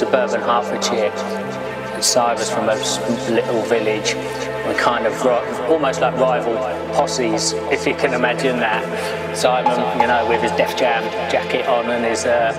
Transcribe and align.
suburban 0.00 0.40
Hertfordshire. 0.40 1.12
Cybers 2.00 2.50
from 2.50 2.70
a 2.70 2.76
little 3.30 3.60
village. 3.64 4.14
We're 4.64 4.78
kind 4.78 5.06
of 5.06 5.12
got 5.22 5.44
almost 5.70 6.00
like 6.00 6.16
rival 6.16 6.56
posses, 6.94 7.52
if 7.68 7.86
you 7.86 7.94
can 7.94 8.14
imagine 8.14 8.56
that. 8.60 8.82
Simon, 9.36 10.00
you 10.00 10.06
know, 10.06 10.26
with 10.26 10.40
his 10.40 10.52
Def 10.52 10.74
Jam 10.74 11.02
jacket 11.30 11.66
on 11.66 11.90
and 11.90 12.02
his 12.02 12.24
uh, 12.24 12.52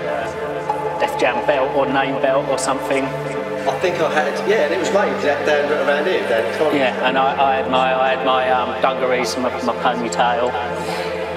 Def 1.00 1.18
Jam 1.18 1.44
belt 1.44 1.74
or 1.74 1.86
name 1.92 2.22
belt 2.22 2.48
or 2.48 2.58
something. 2.58 3.02
I 3.02 3.76
think 3.80 3.96
I 3.98 4.12
had, 4.14 4.48
yeah, 4.48 4.66
and 4.66 4.74
it 4.74 4.78
was 4.78 4.92
made 4.94 5.10
down 5.44 5.66
around 5.72 6.06
here, 6.06 6.22
down 6.28 6.76
Yeah, 6.76 7.08
and 7.08 7.18
I, 7.18 7.26
I, 7.42 7.56
had 7.56 7.70
my, 7.72 8.00
I 8.00 8.14
had 8.14 8.24
my 8.24 8.50
um, 8.50 8.80
dungarees 8.80 9.34
and 9.34 9.42
my, 9.42 9.50
my 9.64 9.74
ponytail, 9.82 10.52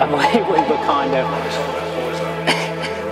and 0.02 0.12
we, 0.18 0.54
we 0.54 0.60
were 0.70 0.84
kind 0.86 1.16
of, 1.16 1.26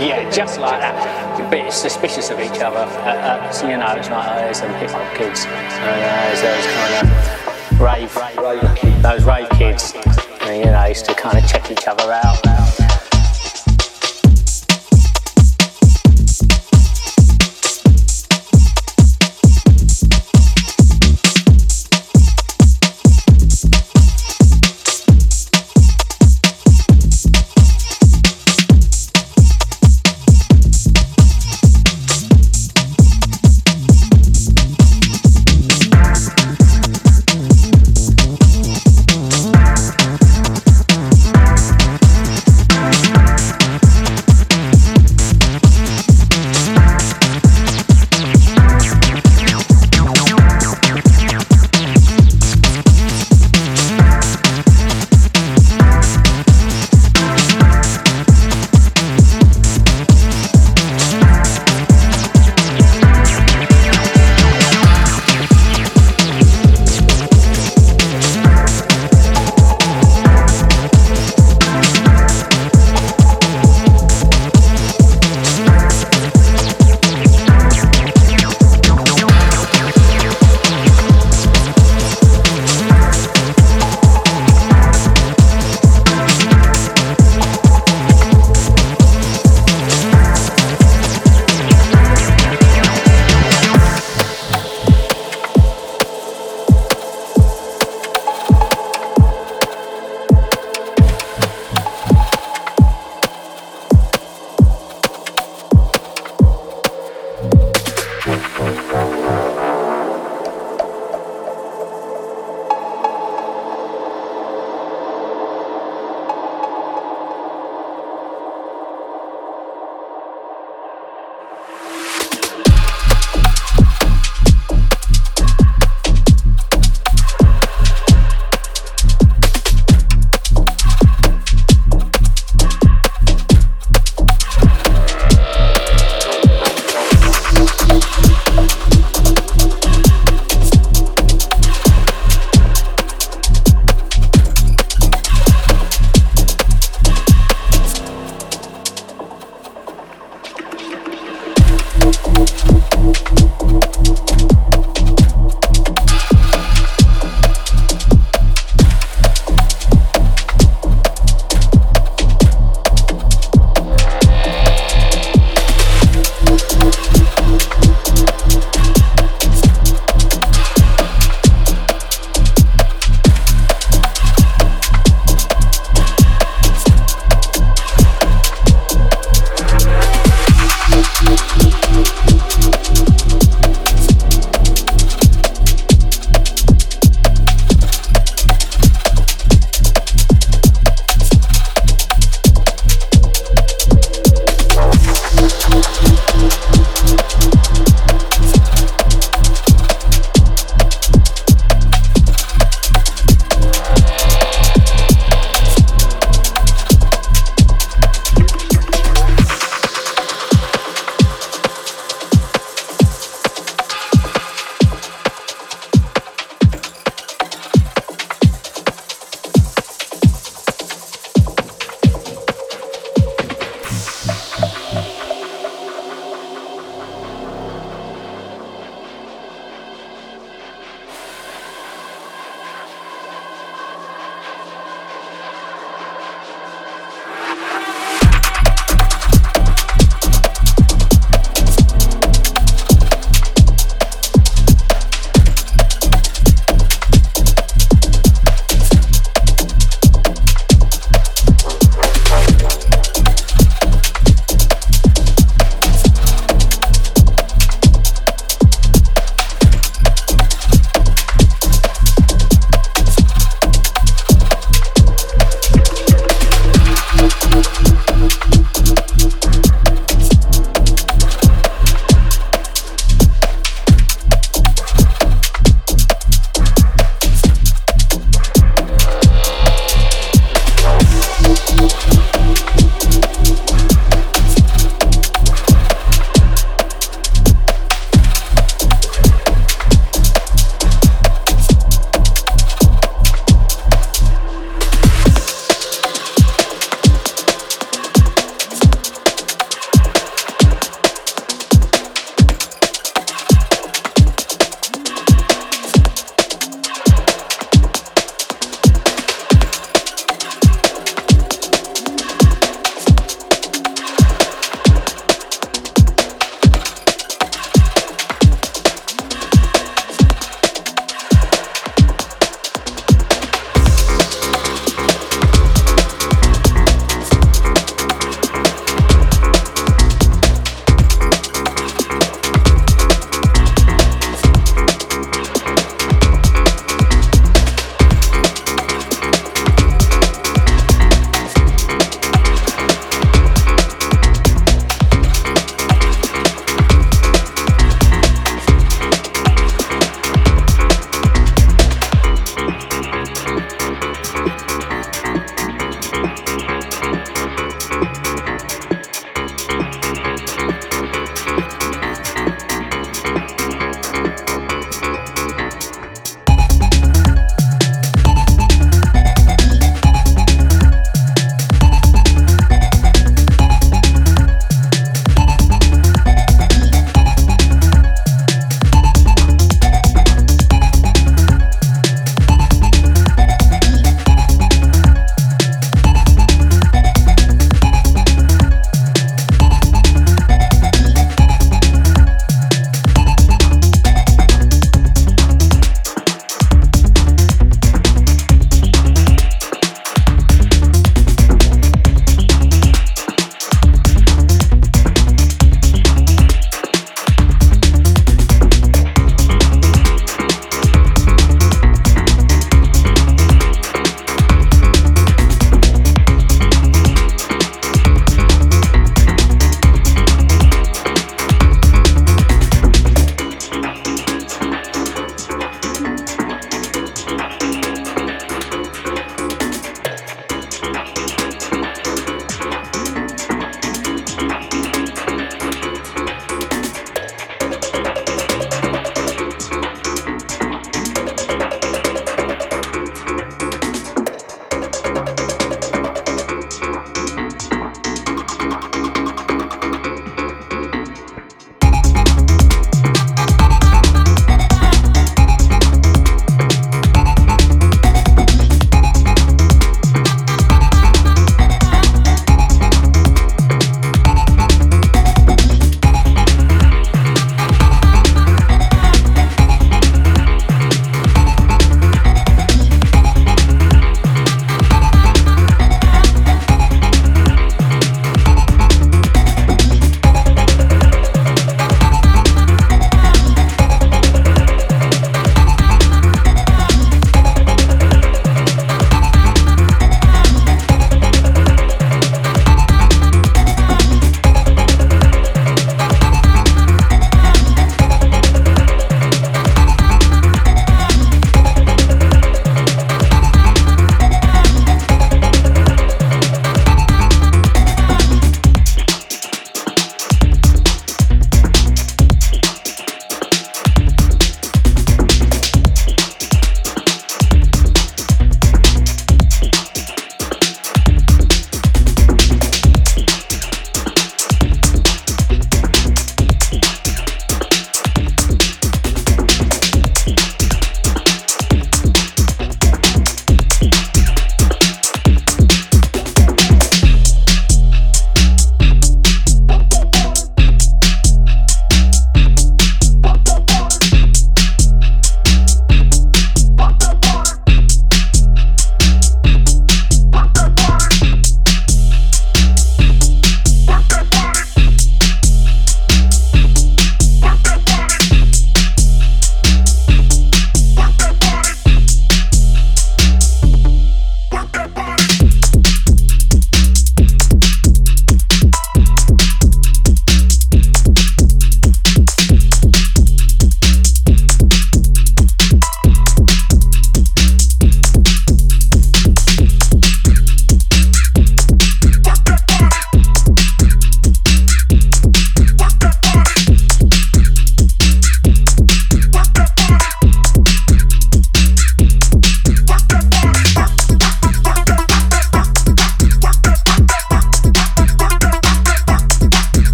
yeah, 0.00 0.30
just 0.30 0.58
like 0.60 0.80
that 0.80 1.40
a 1.40 1.50
bit 1.50 1.72
suspicious 1.72 2.30
of 2.30 2.40
each 2.40 2.60
other. 2.60 2.78
Uh, 2.78 3.14
uh, 3.14 3.50
so, 3.50 3.68
you 3.68 3.76
know, 3.76 3.94
it's 3.96 4.10
like, 4.10 4.62
oh, 4.62 4.78
hip 4.78 4.90
hop 4.90 5.16
kids. 5.16 5.46
Uh, 5.46 5.94
there's 6.28 6.42
those 6.42 6.66
kind 6.74 6.94
of 7.02 7.80
rave, 7.80 8.16
rave, 8.16 9.02
those 9.02 9.24
rave 9.24 9.48
kids. 9.50 9.94
And, 10.42 10.64
you 10.64 10.70
know, 10.70 10.84
used 10.84 11.04
to 11.06 11.14
kind 11.14 11.38
of 11.38 11.48
check 11.50 11.70
each 11.70 11.86
other 11.86 12.12
out. 12.12 12.67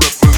represent 0.00 0.37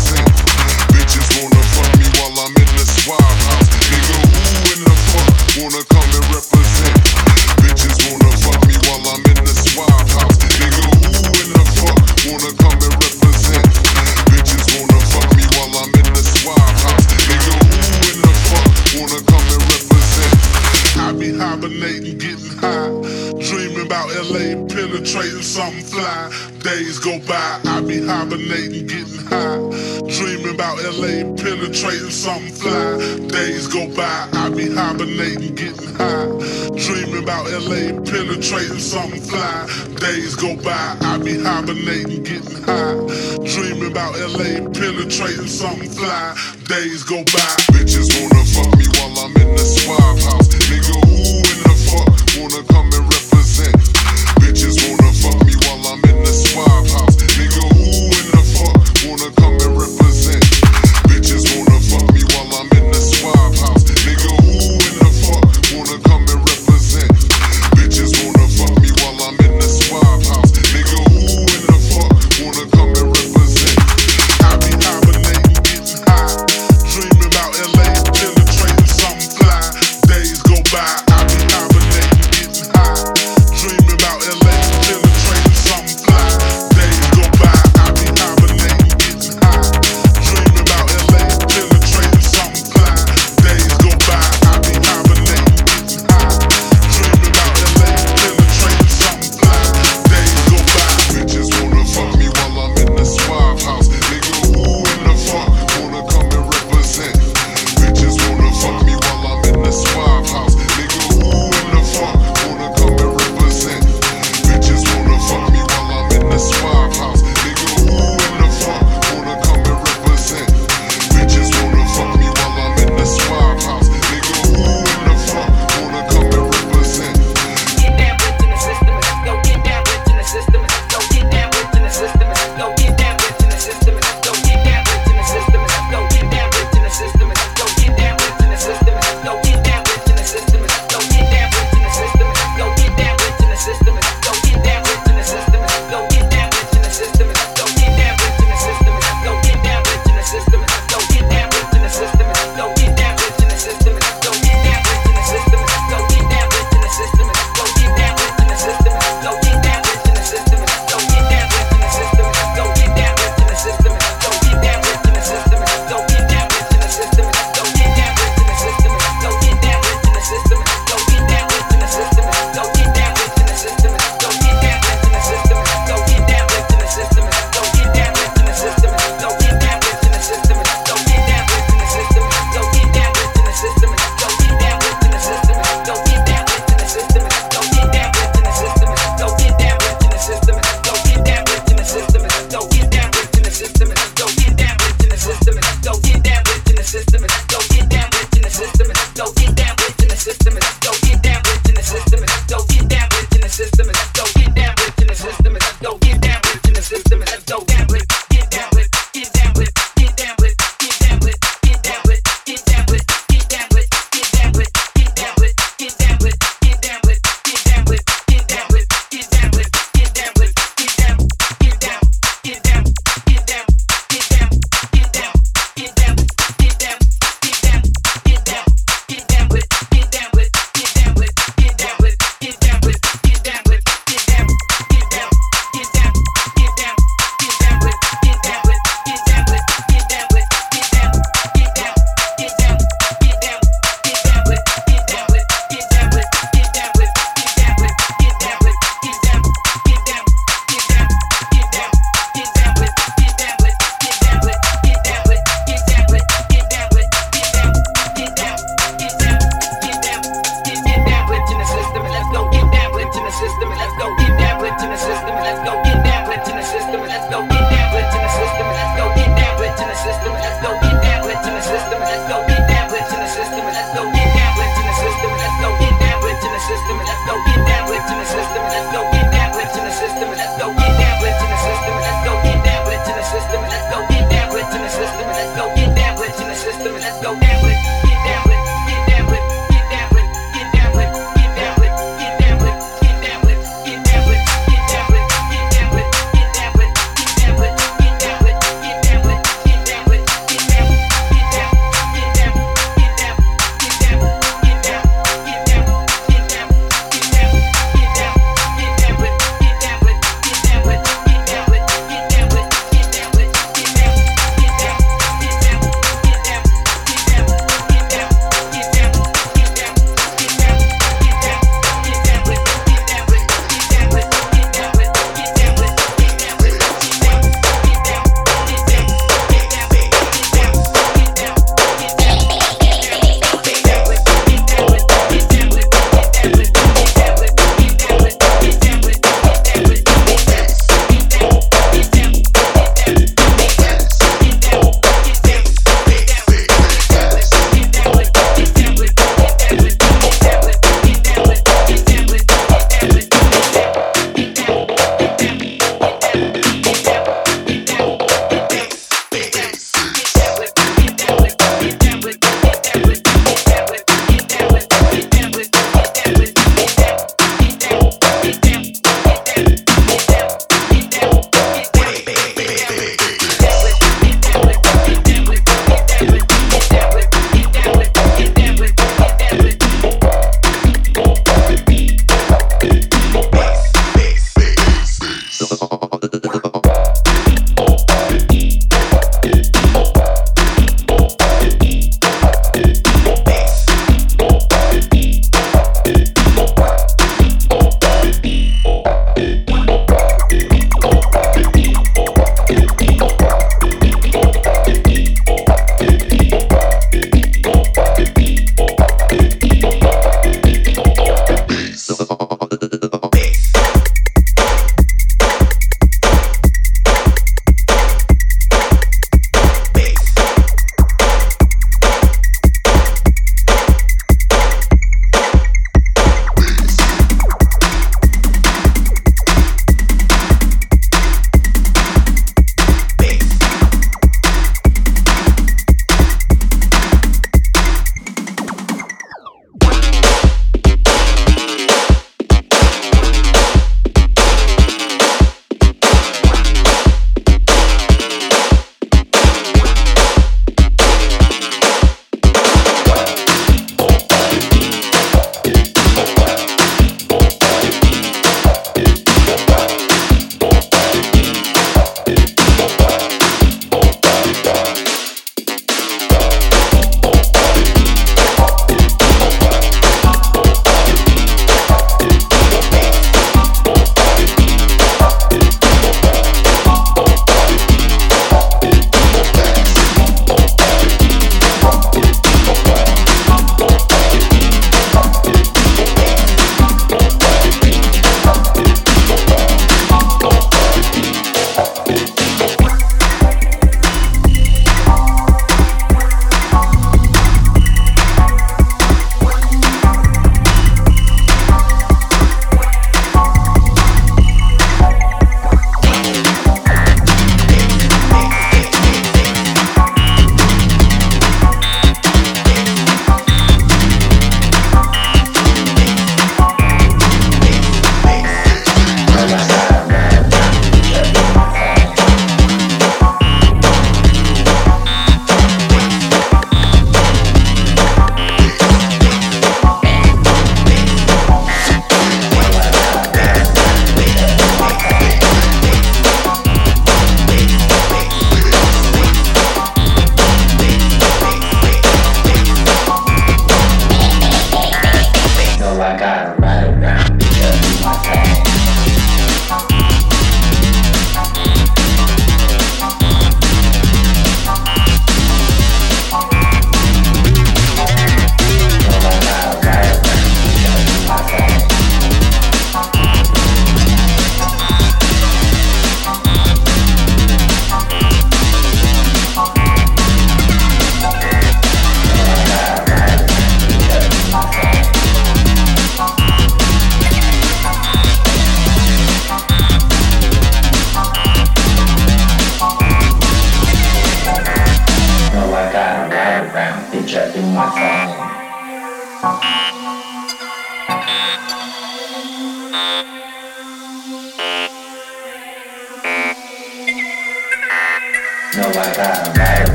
contemplating 31.91 32.11
something 32.11 32.55
fly. 32.55 33.28
Days 33.28 33.66
go 33.66 33.88
by, 33.95 34.28
I 34.32 34.51
be 34.51 34.70
hibernating, 34.70 35.55
getting 35.55 35.95
high. 35.95 36.26
Dreaming 36.76 37.22
about 37.22 37.51
LA, 37.51 37.99
penetrating 38.05 38.78
something 38.78 39.20
fly. 39.20 39.66
Days 39.97 40.34
go 40.36 40.57
by, 40.62 40.97
I 41.01 41.18
be 41.18 41.38
hibernating, 41.38 42.22
getting 42.22 42.62
high. 42.62 42.95
Dreaming 43.45 43.91
about 43.91 44.14
LA, 44.18 44.68
penetrating 44.70 45.49
something 45.49 45.91
fly. 45.91 46.36
Days 46.68 47.03
go 47.05 47.24
by. 47.24 47.55
Bitches 47.74 48.09
wanna 48.20 48.45
fuck 48.47 48.70
me 48.78 48.86
while 48.99 49.26
I'm 49.26 49.36
in 49.36 49.57
the 49.57 49.64
swab 49.64 50.18
house. 50.20 50.49
Nigga, 50.70 50.95
who 51.07 51.43
in 51.43 51.59
the 51.66 51.76
fuck 51.91 52.11
wanna 52.38 52.62
come 52.68 52.86
and 52.86 53.07
represent? 53.11 53.76
Bitches 54.41 54.78